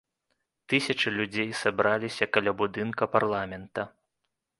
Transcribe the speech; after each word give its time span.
Тысячы 0.71 1.11
людзей 1.17 1.49
сабраліся 1.63 2.29
каля 2.39 2.51
будынка 2.61 3.03
парламента. 3.17 3.81